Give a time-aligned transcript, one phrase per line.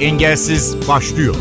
[0.00, 1.34] Engelsiz başlıyor.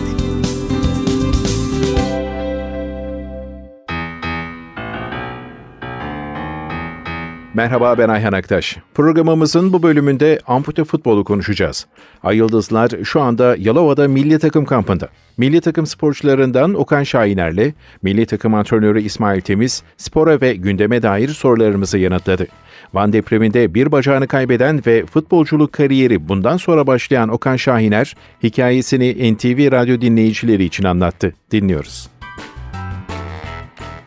[7.53, 8.77] Merhaba ben Ayhan Aktaş.
[8.93, 11.87] Programımızın bu bölümünde ampute futbolu konuşacağız.
[12.23, 15.09] Ay Yıldızlar şu anda Yalova'da milli takım kampında.
[15.37, 21.97] Milli takım sporcularından Okan Şahiner'le milli takım antrenörü İsmail Temiz spora ve gündeme dair sorularımızı
[21.97, 22.47] yanıtladı.
[22.93, 29.71] Van depreminde bir bacağını kaybeden ve futbolculuk kariyeri bundan sonra başlayan Okan Şahiner hikayesini NTV
[29.71, 31.33] radyo dinleyicileri için anlattı.
[31.51, 32.09] Dinliyoruz.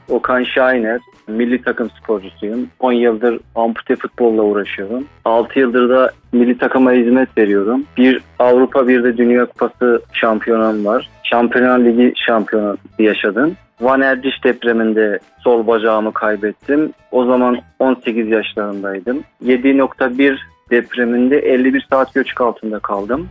[0.09, 2.69] Okan Şahiner, milli takım sporcusuyum.
[2.80, 5.05] 10 yıldır ampute futbolla uğraşıyorum.
[5.25, 7.84] 6 yıldır da milli takıma hizmet veriyorum.
[7.97, 11.11] Bir Avrupa bir de Dünya Kupası şampiyonam var.
[11.23, 13.56] Şampiyonlar Ligi şampiyonu yaşadım.
[13.81, 16.93] Van Erdiş depreminde sol bacağımı kaybettim.
[17.11, 19.25] O zaman 18 yaşlarındaydım.
[19.45, 20.37] 7.1
[20.71, 23.29] depreminde 51 saat göçük altında kaldım.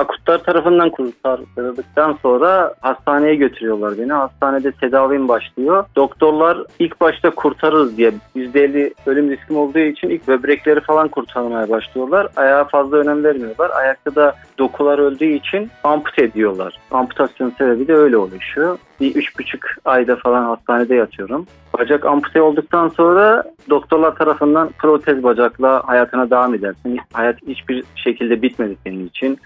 [0.00, 4.12] Akutlar tarafından kurtarıldıktan sonra hastaneye götürüyorlar beni.
[4.12, 5.84] Hastanede tedavim başlıyor.
[5.96, 12.28] Doktorlar ilk başta kurtarırız diye %50 ölüm riskim olduğu için ilk böbrekleri falan kurtarmaya başlıyorlar.
[12.36, 13.70] Ayağa fazla önem vermiyorlar.
[13.70, 16.78] Ayakta da dokular öldüğü için ampute ediyorlar.
[16.90, 18.78] Amputasyon sebebi de öyle oluşuyor.
[19.00, 21.46] Bir üç buçuk ayda falan hastanede yatıyorum.
[21.78, 26.98] Bacak ampute olduktan sonra doktorlar tarafından protez bacakla hayatına devam edersin.
[27.12, 29.38] Hayat hiçbir şekilde bitmedi senin için.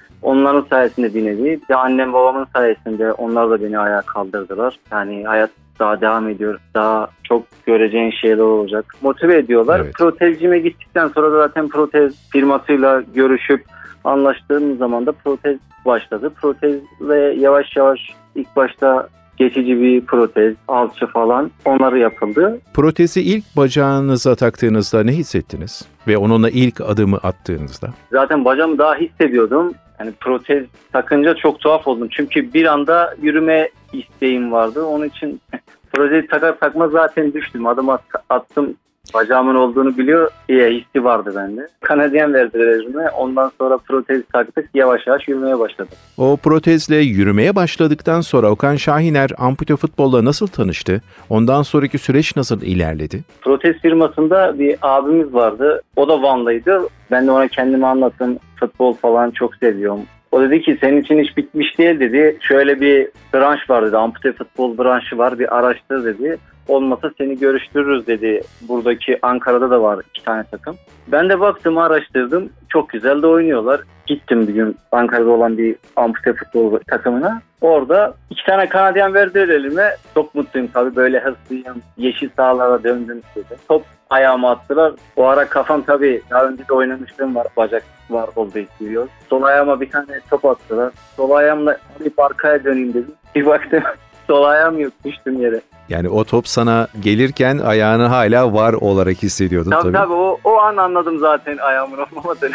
[0.45, 1.45] Onların sayesinde bir nevi.
[1.45, 4.78] Bir de annem babamın sayesinde onlar da beni ayağa kaldırdılar.
[4.92, 6.59] Yani hayat daha devam ediyor.
[6.75, 8.84] Daha çok göreceğin şeyler olacak.
[9.03, 9.81] Motive ediyorlar.
[9.81, 9.95] Evet.
[9.95, 13.64] Protezcime gittikten sonra da zaten protez firmasıyla görüşüp
[14.05, 16.31] anlaştığım zaman da protez başladı.
[16.31, 18.01] Protezle yavaş yavaş
[18.34, 22.61] ilk başta geçici bir protez, alçı falan onları yapıldı.
[22.75, 25.89] Protezi ilk bacağınıza taktığınızda ne hissettiniz?
[26.08, 27.89] Ve onunla ilk adımı attığınızda?
[28.12, 29.75] Zaten bacağımı daha hissediyordum.
[30.00, 32.09] Yani protez takınca çok tuhaf oldum.
[32.11, 34.85] Çünkü bir anda yürüme isteğim vardı.
[34.85, 35.41] Onun için
[35.92, 37.67] protezi takar takma zaten düştüm.
[37.67, 37.89] Adım
[38.29, 38.77] attım
[39.15, 41.69] Bacağımın olduğunu biliyor diye hissi vardı bende.
[41.81, 43.11] Kanadyen verdiler elime.
[43.11, 44.69] Ondan sonra protez taktık.
[44.75, 45.92] Yavaş yavaş yürümeye başladım.
[46.19, 51.01] O protezle yürümeye başladıktan sonra Okan Şahiner ampute futbolla nasıl tanıştı?
[51.31, 53.20] Ondan sonraki süreç nasıl ilerledi?
[53.43, 55.83] Protez firmasında bir abimiz vardı.
[55.97, 56.89] O da Van'daydı.
[57.11, 58.39] Ben de ona kendimi anlattım.
[58.61, 60.01] Futbol falan çok seviyorum.
[60.33, 62.39] O dedi ki senin için iş bitmiş değil dedi.
[62.41, 63.97] Şöyle bir branş var dedi.
[63.97, 65.39] Ampute futbol branşı var.
[65.39, 66.39] Bir araştır dedi
[66.69, 68.41] olmasa seni görüştürürüz dedi.
[68.69, 70.77] Buradaki Ankara'da da var iki tane takım.
[71.08, 72.51] Ben de baktım araştırdım.
[72.69, 73.80] Çok güzel de oynuyorlar.
[74.07, 77.42] Gittim bir gün Ankara'da olan bir ampute futbol takımına.
[77.61, 79.97] Orada iki tane Kanadyen verdiler elime.
[80.14, 81.83] Çok mutluyum tabii böyle hırslıyım.
[81.97, 83.57] Yeşil sahalara döndüm dedi.
[83.69, 84.92] Top ayağıma attılar.
[85.17, 87.46] O ara kafam tabii daha önce de oynamışlığım var.
[87.57, 89.08] Bacak var olduğu istiyor.
[89.31, 90.92] Sol ayağıma bir tane top attılar.
[91.17, 93.14] Sol ayağımla bir arkaya döneyim dedim.
[93.35, 93.83] Bir baktım
[94.27, 95.61] sol ayağım yok düştüm yere.
[95.89, 99.83] Yani o top sana gelirken ayağını hala var olarak hissediyordun tabii.
[99.83, 102.55] Tabii tabii o, o an anladım zaten ayağımın olmamadığını.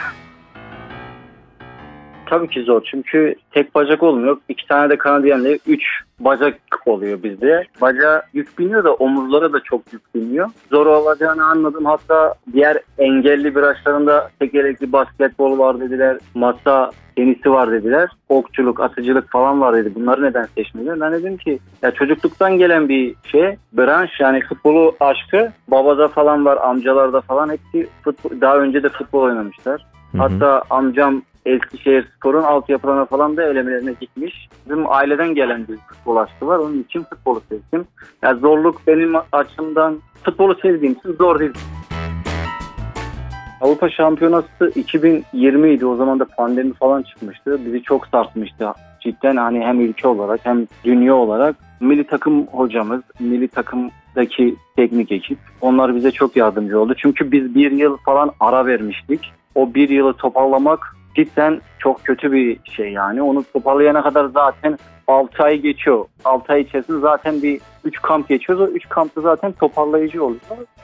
[2.25, 4.37] Tabii ki zor çünkü tek bacak olmuyor.
[4.49, 5.83] İki tane de Kanadyenle üç
[6.19, 7.63] bacak oluyor bizde.
[7.81, 10.49] Bacağa yük biniyor da omuzlara da çok yük biniyor.
[10.71, 11.85] Zor olacağını anladım.
[11.85, 16.17] Hatta diğer engelli branşlarında tekerlekli basketbol var dediler.
[16.35, 18.09] Masa tenisi var dediler.
[18.29, 19.95] Okçuluk, atıcılık falan var dedi.
[19.95, 20.99] Bunları neden seçmediler?
[20.99, 23.55] Ben dedim ki ya çocukluktan gelen bir şey.
[23.73, 25.51] Branş yani futbolu aşkı.
[25.67, 29.85] Babada falan var, amcalarda falan hepsi futbol, daha önce de futbol oynamışlar.
[30.11, 30.21] Hı hı.
[30.21, 34.49] Hatta amcam Eskişehir Spor'un altyapılarına falan da elemelerine gitmiş.
[34.65, 36.57] Bizim aileden gelen bir futbol aşkı var.
[36.57, 37.85] Onun için futbolu sevdim.
[38.21, 41.53] Yani zorluk benim açımdan futbolu sevdiğim için zor değil.
[43.61, 45.85] Avrupa Şampiyonası 2020 idi.
[45.85, 47.65] O zaman da pandemi falan çıkmıştı.
[47.65, 48.73] Bizi çok sarsmıştı.
[48.99, 55.37] Cidden hani hem ülke olarak hem dünya olarak milli takım hocamız, milli takımdaki teknik ekip
[55.61, 56.93] onlar bize çok yardımcı oldu.
[56.97, 59.31] Çünkü biz bir yıl falan ara vermiştik.
[59.55, 63.21] O bir yılı toparlamak cidden çok kötü bir şey yani.
[63.21, 64.77] Onu toparlayana kadar zaten
[65.09, 66.05] 6 ay geçiyor.
[66.25, 68.69] 6 ay içerisinde zaten bir 3 kamp geçiyoruz.
[68.69, 70.41] O 3 kampta zaten toparlayıcı oluyor.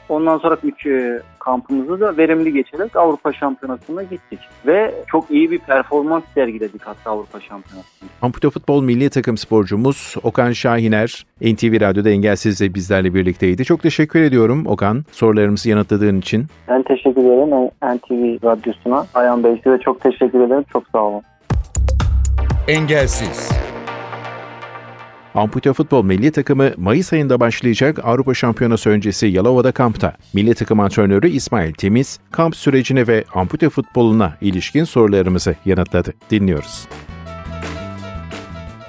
[0.09, 4.39] Ondan sonra 3 e, kampımızı da verimli geçerek Avrupa Şampiyonası'na gittik.
[4.65, 8.09] Ve çok iyi bir performans sergiledik hatta Avrupa Şampiyonası'nda.
[8.21, 13.65] Ampute Futbol Milli Takım sporcumuz Okan Şahiner NTV Radyo'da Engelsiz'le bizlerle birlikteydi.
[13.65, 16.45] Çok teşekkür ediyorum Okan sorularımızı yanıtladığın için.
[16.67, 19.05] Ben teşekkür ederim NTV Radyosu'na.
[19.13, 20.65] Ayhan Bey size çok teşekkür ederim.
[20.73, 21.21] Çok sağ olun.
[22.67, 23.64] Engelsiz
[25.35, 30.13] Ampute Futbol Milli Takımı Mayıs ayında başlayacak Avrupa Şampiyonası öncesi Yalova'da kampta.
[30.33, 36.13] Milli takım antrenörü İsmail Temiz, kamp sürecine ve ampute futboluna ilişkin sorularımızı yanıtladı.
[36.29, 36.87] Dinliyoruz.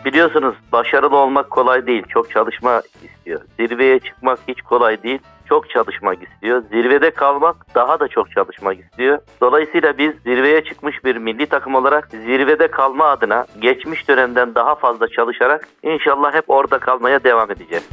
[0.04, 2.02] Biliyorsunuz başarılı olmak kolay değil.
[2.08, 3.40] Çok çalışma istiyor.
[3.60, 5.18] Zirveye çıkmak hiç kolay değil.
[5.48, 6.62] Çok çalışmak istiyor.
[6.70, 9.18] Zirvede kalmak daha da çok çalışmak istiyor.
[9.40, 15.08] Dolayısıyla biz zirveye çıkmış bir milli takım olarak zirvede kalma adına geçmiş dönemden daha fazla
[15.08, 17.88] çalışarak inşallah hep orada kalmaya devam edeceğiz.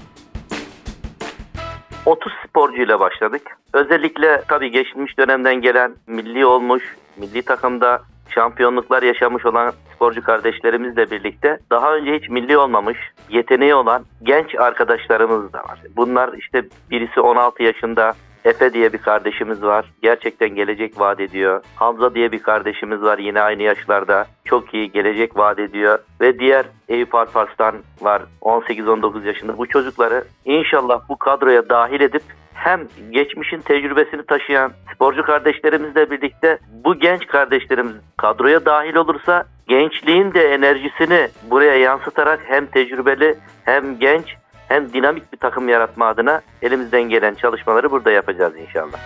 [2.05, 3.41] 30 sporcuyla başladık.
[3.73, 8.01] Özellikle tabii geçmiş dönemden gelen milli olmuş, milli takımda
[8.35, 12.97] şampiyonluklar yaşamış olan sporcu kardeşlerimizle birlikte daha önce hiç milli olmamış,
[13.29, 15.79] yeteneği olan genç arkadaşlarımız da var.
[15.95, 18.13] Bunlar işte birisi 16 yaşında,
[18.45, 19.85] Efe diye bir kardeşimiz var.
[20.01, 21.63] Gerçekten gelecek vaat ediyor.
[21.75, 24.25] Hamza diye bir kardeşimiz var yine aynı yaşlarda.
[24.45, 25.99] Çok iyi gelecek vaat ediyor.
[26.21, 29.57] Ve diğer Eyüp Alparslan var 18-19 yaşında.
[29.57, 32.23] Bu çocukları inşallah bu kadroya dahil edip
[32.53, 40.53] hem geçmişin tecrübesini taşıyan sporcu kardeşlerimizle birlikte bu genç kardeşlerimiz kadroya dahil olursa gençliğin de
[40.53, 43.35] enerjisini buraya yansıtarak hem tecrübeli
[43.65, 44.35] hem genç
[44.67, 48.99] hem dinamik bir takım yaratma adına elimizden gelen çalışmaları burada yapacağız inşallah.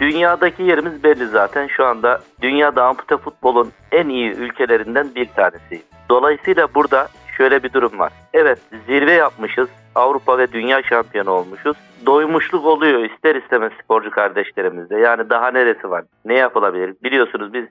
[0.00, 1.66] Dünyadaki yerimiz belli zaten.
[1.66, 5.82] Şu anda dünyada ampute futbolun en iyi ülkelerinden bir tanesi.
[6.08, 8.12] Dolayısıyla burada şöyle bir durum var.
[8.34, 9.68] Evet zirve yapmışız.
[9.94, 11.76] Avrupa ve dünya şampiyonu olmuşuz.
[12.06, 14.96] Doymuşluk oluyor ister istemez sporcu kardeşlerimizde.
[14.96, 16.04] Yani daha neresi var?
[16.24, 16.94] Ne yapılabilir?
[17.04, 17.64] Biliyorsunuz biz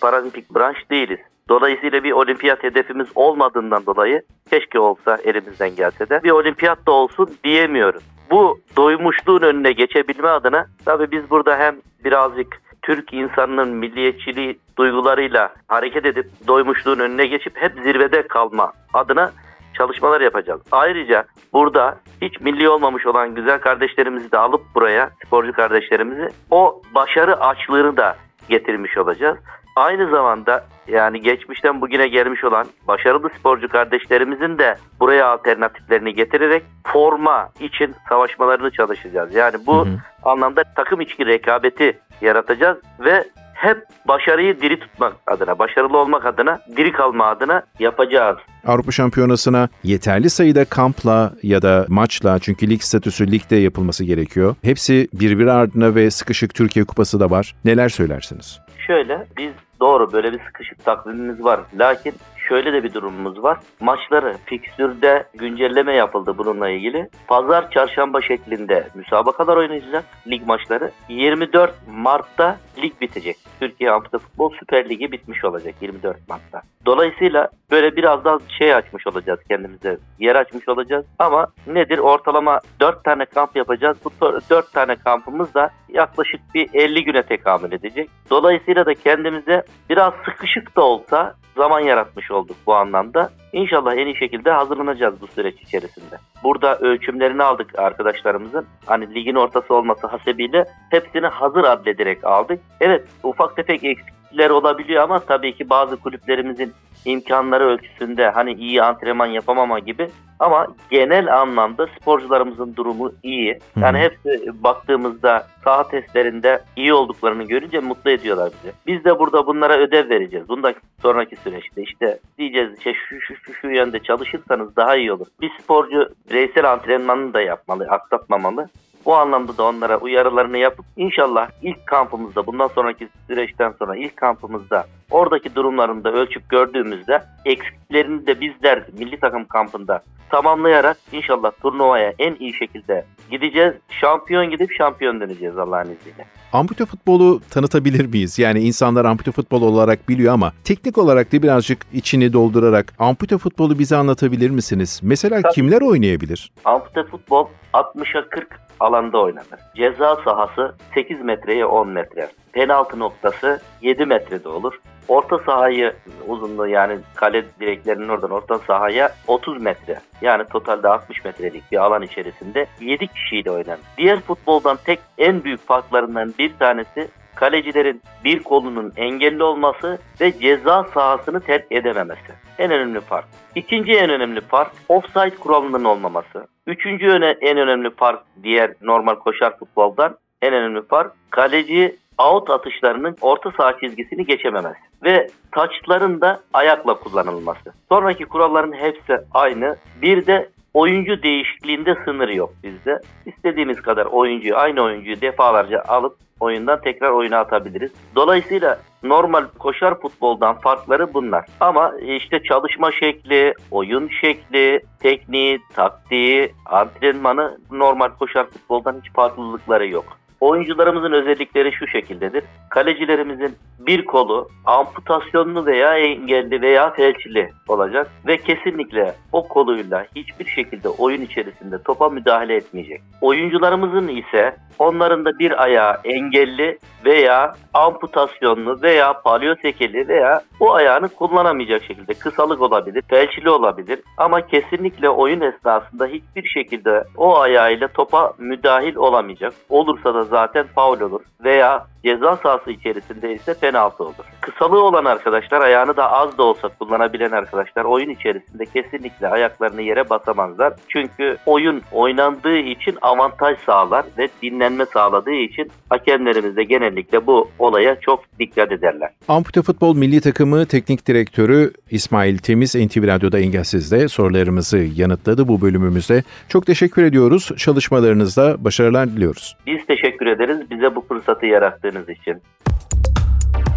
[0.00, 1.20] paralimpik branş değiliz.
[1.48, 7.30] Dolayısıyla bir olimpiyat hedefimiz olmadığından dolayı keşke olsa elimizden gelse de bir olimpiyat da olsun
[7.44, 8.02] diyemiyoruz.
[8.30, 16.06] Bu doymuşluğun önüne geçebilme adına tabii biz burada hem birazcık Türk insanının milliyetçiliği duygularıyla hareket
[16.06, 19.32] edip doymuşluğun önüne geçip hep zirvede kalma adına
[19.78, 20.60] çalışmalar yapacağız.
[20.72, 27.40] Ayrıca burada hiç milli olmamış olan güzel kardeşlerimizi de alıp buraya, sporcu kardeşlerimizi o başarı
[27.40, 28.16] açlığını da
[28.48, 29.38] getirmiş olacağız.
[29.76, 37.48] Aynı zamanda yani geçmişten bugüne gelmiş olan başarılı sporcu kardeşlerimizin de buraya alternatiflerini getirerek forma
[37.60, 39.34] için savaşmalarını çalışacağız.
[39.34, 39.98] Yani bu hı hı.
[40.22, 43.24] anlamda takım içki rekabeti yaratacağız ve
[43.54, 43.78] hep
[44.08, 48.36] başarıyı diri tutmak adına, başarılı olmak adına, diri kalma adına yapacağız.
[48.66, 54.54] Avrupa Şampiyonası'na yeterli sayıda kampla ya da maçla çünkü lig statüsü ligde yapılması gerekiyor.
[54.62, 57.54] Hepsi birbiri ardına ve sıkışık Türkiye Kupası da var.
[57.64, 58.60] Neler söylersiniz?
[58.86, 61.60] Şöyle biz doğru böyle bir sıkışık takvimimiz var.
[61.74, 62.14] Lakin
[62.48, 63.58] şöyle de bir durumumuz var.
[63.80, 67.08] Maçları fikstürde güncelleme yapıldı bununla ilgili.
[67.26, 70.90] Pazar çarşamba şeklinde müsabakalar oynayacak lig maçları.
[71.08, 73.36] 24 Mart'ta lig bitecek.
[73.60, 76.62] Türkiye Ampute Futbol Süper Ligi bitmiş olacak 24 Mart'ta.
[76.86, 79.98] Dolayısıyla böyle biraz daha şey açmış olacağız kendimize.
[80.18, 81.06] Yer açmış olacağız.
[81.18, 81.98] Ama nedir?
[81.98, 83.96] Ortalama 4 tane kamp yapacağız.
[84.04, 84.10] Bu
[84.50, 88.10] 4 tane kampımız da yaklaşık bir 50 güne tekamül edecek.
[88.30, 93.30] Dolayısıyla da kendimize biraz sıkışık da olsa zaman yaratmış olduk bu anlamda.
[93.52, 96.18] İnşallah en iyi şekilde hazırlanacağız bu süreç içerisinde.
[96.42, 98.66] Burada ölçümlerini aldık arkadaşlarımızın.
[98.86, 102.60] Hani ligin ortası olması hasebiyle hepsini hazır adlederek aldık.
[102.80, 103.84] Evet ufak tefek
[104.26, 106.72] eksiklikler olabiliyor ama tabii ki bazı kulüplerimizin
[107.04, 110.08] imkanları ölçüsünde hani iyi antrenman yapamama gibi
[110.38, 113.58] ama genel anlamda sporcularımızın durumu iyi.
[113.80, 118.72] Yani hepsi baktığımızda saha testlerinde iyi olduklarını görünce mutlu ediyorlar bizi.
[118.86, 120.48] Biz de burada bunlara ödev vereceğiz.
[120.48, 125.26] Bundan sonraki süreçte işte diyeceğiz işte şu şu şu, şu yönde çalışırsanız daha iyi olur.
[125.40, 128.68] Bir sporcu bireysel antrenmanını da yapmalı, aksatmamalı.
[129.06, 134.86] Bu anlamda da onlara uyarılarını yapıp inşallah ilk kampımızda bundan sonraki süreçten sonra ilk kampımızda
[135.10, 142.34] oradaki durumlarını da ölçüp gördüğümüzde eksiklerini de bizler milli takım kampında tamamlayarak inşallah turnuvaya en
[142.34, 143.74] iyi şekilde gideceğiz.
[143.88, 146.26] Şampiyon gidip şampiyon döneceğiz Allah'ın izniyle.
[146.52, 148.38] Ampute futbolu tanıtabilir miyiz?
[148.38, 153.78] Yani insanlar ampute futbol olarak biliyor ama teknik olarak da birazcık içini doldurarak ampute futbolu
[153.78, 155.00] bize anlatabilir misiniz?
[155.02, 155.52] Mesela Tabii.
[155.52, 156.52] kimler oynayabilir?
[156.64, 159.60] Ampute futbol 60'a 40 alanda oynanır.
[159.76, 162.28] Ceza sahası 8 metreye 10 metre.
[162.56, 164.80] Penaltı noktası 7 metrede olur.
[165.08, 165.94] Orta sahayı
[166.26, 170.00] uzunluğu yani kale direklerinin oradan orta sahaya 30 metre.
[170.20, 173.80] Yani totalde 60 metrelik bir alan içerisinde 7 kişiyle oynanır.
[173.98, 180.84] Diğer futboldan tek en büyük farklarından bir tanesi kalecilerin bir kolunun engelli olması ve ceza
[180.94, 182.32] sahasını terk edememesi.
[182.58, 183.26] En önemli fark.
[183.54, 186.46] İkinci en önemli fark offside kuralının olmaması.
[186.66, 187.06] Üçüncü
[187.40, 193.78] en önemli fark diğer normal koşar futboldan en önemli fark kaleci out atışlarının orta saha
[193.80, 197.72] çizgisini geçememesi ve taçların da ayakla kullanılması.
[197.88, 199.76] Sonraki kuralların hepsi aynı.
[200.02, 203.00] Bir de oyuncu değişikliğinde sınır yok bizde.
[203.26, 207.92] İstediğimiz kadar oyuncuyu, aynı oyuncuyu defalarca alıp oyundan tekrar oyuna atabiliriz.
[208.14, 211.46] Dolayısıyla normal koşar futboldan farkları bunlar.
[211.60, 220.04] Ama işte çalışma şekli, oyun şekli, tekniği, taktiği, antrenmanı normal koşar futboldan hiç farklılıkları yok.
[220.40, 222.44] Oyuncularımızın özellikleri şu şekildedir.
[222.70, 230.88] Kalecilerimizin bir kolu amputasyonlu veya engelli veya felçli olacak ve kesinlikle o koluyla hiçbir şekilde
[230.88, 233.00] oyun içerisinde topa müdahale etmeyecek.
[233.20, 241.84] Oyuncularımızın ise onların da bir ayağı engelli veya amputasyonlu veya palyosekeli veya o ayağını kullanamayacak
[241.84, 248.96] şekilde kısalık olabilir, felçli olabilir ama kesinlikle oyun esnasında hiçbir şekilde o ayağıyla topa müdahil
[248.96, 249.52] olamayacak.
[249.68, 254.24] Olursa da zaten faul olur veya ceza sahası içerisinde ise penaltı olur.
[254.46, 260.10] Kısalığı olan arkadaşlar ayağını da az da olsa kullanabilen arkadaşlar oyun içerisinde kesinlikle ayaklarını yere
[260.10, 260.72] basamazlar.
[260.88, 268.00] Çünkü oyun oynandığı için avantaj sağlar ve dinlenme sağladığı için hakemlerimiz de genellikle bu olaya
[268.00, 269.10] çok dikkat ederler.
[269.28, 276.22] Ampute Futbol Milli Takımı Teknik Direktörü İsmail Temiz NTV Radyo'da Engelsiz'de sorularımızı yanıtladı bu bölümümüzde.
[276.48, 277.50] Çok teşekkür ediyoruz.
[277.56, 279.56] Çalışmalarınızda başarılar diliyoruz.
[279.66, 282.42] Biz teşekkür ederiz bize bu fırsatı yarattığınız için.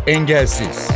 [0.09, 0.89] Engelsiz.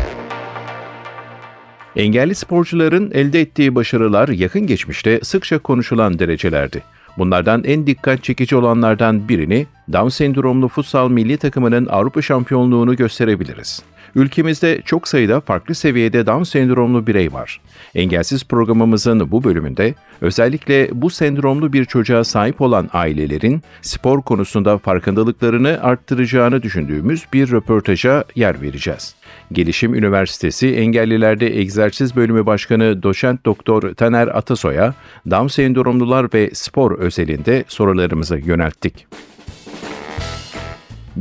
[1.96, 6.84] Engelli sporcuların elde ettiği başarılar yakın geçmişte sıkça konuşulan derecelerdi.
[7.18, 13.84] Bunlardan en dikkat çekici olanlardan birini Down sendromlu futsal milli takımının Avrupa şampiyonluğunu gösterebiliriz.
[14.16, 17.62] Ülkemizde çok sayıda farklı seviyede Down sendromlu birey var.
[17.96, 25.80] Engelsiz programımızın bu bölümünde özellikle bu sendromlu bir çocuğa sahip olan ailelerin spor konusunda farkındalıklarını
[25.82, 29.16] arttıracağını düşündüğümüz bir röportaja yer vereceğiz.
[29.52, 34.94] Gelişim Üniversitesi Engellilerde Egzersiz Bölümü Başkanı Doçent Doktor Taner Atasoy'a
[35.32, 39.08] Down sendromlular ve spor özelinde sorularımızı yönelttik.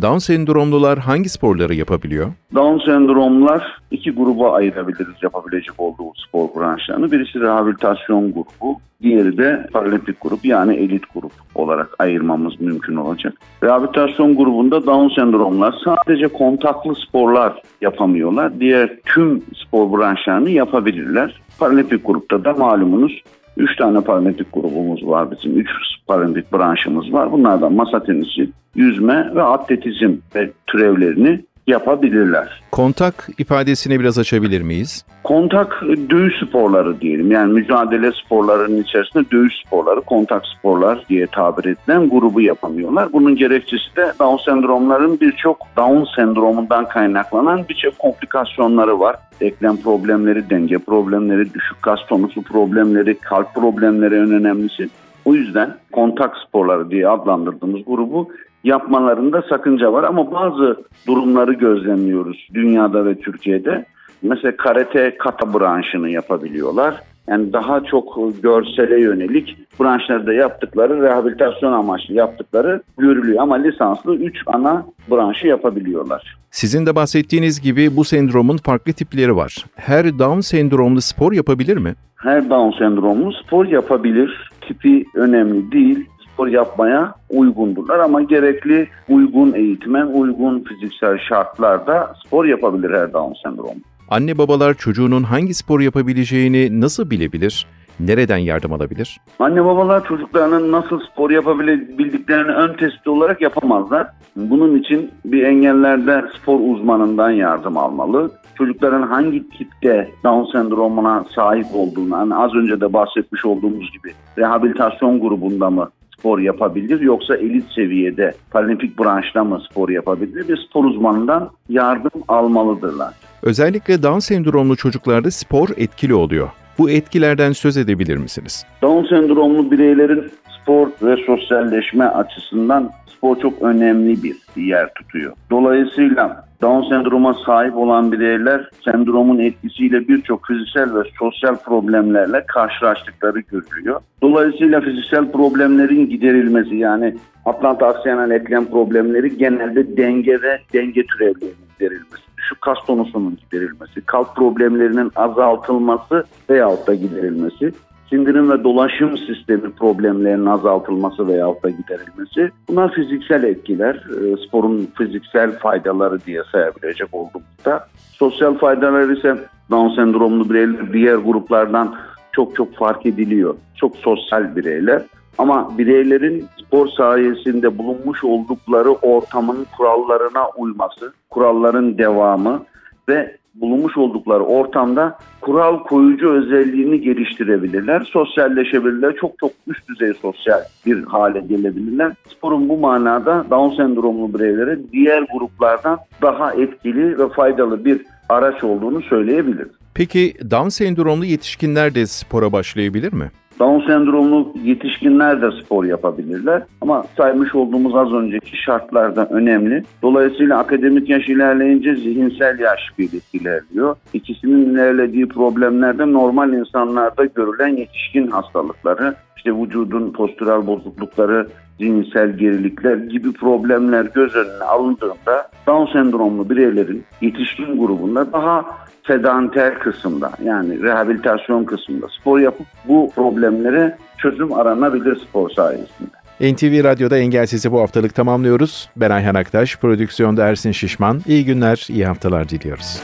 [0.01, 2.33] Down sendromlular hangi sporları yapabiliyor?
[2.55, 7.13] Down sendromlar iki gruba ayırabiliriz yapabilecek olduğu spor branşlarını.
[7.13, 13.35] Birisi rehabilitasyon grubu, diğeri de paralimpik grup yani elit grup olarak ayırmamız mümkün olacak.
[13.63, 18.61] Rehabilitasyon grubunda Down sendromlar sadece kontaklı sporlar yapamıyorlar.
[18.61, 21.41] Diğer tüm spor branşlarını yapabilirler.
[21.59, 23.23] Paralimpik grupta da malumunuz
[23.57, 25.59] 3 tane paralimpik grubumuz var bizim.
[25.59, 25.69] 3
[26.07, 27.33] paralimpik branşımız var.
[27.33, 32.63] Bunlardan masa tenisi, yüzme ve atletizm ve türevlerini yapabilirler.
[32.71, 35.05] Kontak ifadesini biraz açabilir miyiz?
[35.25, 37.31] Kontak dövüş sporları diyelim.
[37.31, 43.13] Yani mücadele sporlarının içerisinde dövüş sporları, kontak sporlar diye tabir edilen grubu yapamıyorlar.
[43.13, 49.17] Bunun gerekçesi de Down sendromların birçok Down sendromundan kaynaklanan birçok komplikasyonları var.
[49.41, 54.89] Eklem problemleri, denge problemleri, düşük kas tonusu problemleri, kalp problemleri en önemlisi.
[55.25, 58.29] O yüzden kontak sporları diye adlandırdığımız grubu
[58.65, 63.85] yapmalarında sakınca var ama bazı durumları gözlemliyoruz dünyada ve Türkiye'de.
[64.23, 66.95] Mesela karate kata branşını yapabiliyorlar.
[67.29, 73.43] Yani daha çok görsele yönelik branşlarda yaptıkları, rehabilitasyon amaçlı yaptıkları görülüyor.
[73.43, 76.37] Ama lisanslı 3 ana branşı yapabiliyorlar.
[76.51, 79.65] Sizin de bahsettiğiniz gibi bu sendromun farklı tipleri var.
[79.77, 81.95] Her Down sendromlu spor yapabilir mi?
[82.17, 84.51] Her Down sendromlu spor yapabilir.
[84.61, 92.91] Tipi önemli değil spor yapmaya uygundurlar ama gerekli uygun eğitmen, uygun fiziksel şartlarda spor yapabilir
[92.91, 93.81] her Down sendromu.
[94.09, 97.67] Anne babalar çocuğunun hangi spor yapabileceğini nasıl bilebilir?
[98.01, 99.21] Nereden yardım alabilir?
[99.39, 104.07] Anne babalar çocuklarının nasıl spor yapabildiklerini ön testi olarak yapamazlar.
[104.37, 108.31] Bunun için bir engellerde spor uzmanından yardım almalı.
[108.55, 115.21] Çocukların hangi tipte Down sendromuna sahip olduğunu, hani az önce de bahsetmiş olduğumuz gibi rehabilitasyon
[115.21, 115.91] grubunda mı
[116.23, 120.49] spor yapabilir yoksa elit seviyede paralimpik branşta mı spor yapabilir?
[120.49, 123.15] Bir spor uzmanından yardım almalıdırlar.
[123.43, 126.49] Özellikle Down sendromlu çocuklarda spor etkili oluyor.
[126.79, 128.67] Bu etkilerden söz edebilir misiniz?
[128.83, 130.25] Down sendromlu bireylerin
[130.63, 135.33] spor ve sosyalleşme açısından spor çok önemli bir yer tutuyor.
[135.51, 144.01] Dolayısıyla Down sendroma sahip olan bireyler sendromun etkisiyle birçok fiziksel ve sosyal problemlerle karşılaştıkları görülüyor.
[144.23, 147.15] Dolayısıyla fiziksel problemlerin giderilmesi yani
[147.45, 154.37] Atlanta aksiyanal eklem problemleri genelde denge ve denge türevlerinin giderilmesi, düşük kas tonusunun giderilmesi, kalp
[154.37, 157.73] problemlerinin azaltılması veyahut da giderilmesi,
[158.13, 162.51] sindirim ve dolaşım sistemi problemlerinin azaltılması veya da giderilmesi.
[162.69, 167.89] Bunlar fiziksel etkiler, e, sporun fiziksel faydaları diye sayabilecek olduğumuzda.
[168.13, 169.37] Sosyal faydalar ise
[169.71, 171.95] Down sendromlu bireyler diğer gruplardan
[172.33, 173.55] çok çok fark ediliyor.
[173.77, 175.03] Çok sosyal bireyler.
[175.39, 182.63] Ama bireylerin spor sayesinde bulunmuş oldukları ortamın kurallarına uyması, kuralların devamı
[183.09, 188.01] ve bulunmuş oldukları ortamda kural koyucu özelliğini geliştirebilirler.
[188.01, 189.17] Sosyalleşebilirler.
[189.21, 192.13] Çok çok üst düzey sosyal bir hale gelebilirler.
[192.29, 199.03] Sporun bu manada Down sendromlu bireylere diğer gruplardan daha etkili ve faydalı bir araç olduğunu
[199.03, 199.73] söyleyebiliriz.
[199.95, 203.31] Peki Down sendromlu yetişkinler de spora başlayabilir mi?
[203.63, 206.63] Down sendromlu yetişkinler de spor yapabilirler.
[206.81, 209.85] Ama saymış olduğumuz az önceki şartlarda önemli.
[210.03, 213.97] Dolayısıyla akademik yaş ilerleyince zihinsel yaş birlikte ilerliyor.
[214.13, 223.33] İkisinin ilerlediği problemlerde normal insanlarda görülen yetişkin hastalıkları, işte vücudun postural bozuklukları, zihinsel gerilikler gibi
[223.33, 228.65] problemler göz önüne alındığında Down sendromlu bireylerin yetişkin grubunda daha
[229.07, 236.11] sedanter kısımda yani rehabilitasyon kısmında spor yapıp bu problemlere çözüm aranabilir spor sayesinde.
[236.41, 238.91] NTV Radyo'da Engelsizi bu haftalık tamamlıyoruz.
[238.97, 241.21] Ben Ayhan Aktaş, prodüksiyonda Ersin Şişman.
[241.27, 243.03] İyi günler, iyi haftalar diliyoruz.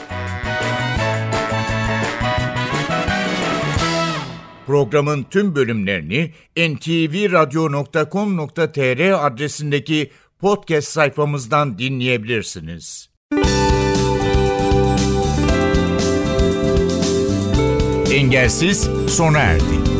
[4.67, 13.09] Programın tüm bölümlerini ntvradio.com.tr adresindeki podcast sayfamızdan dinleyebilirsiniz.
[18.19, 19.98] Engelsiz sona erdi.